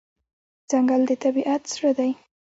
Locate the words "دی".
1.97-2.11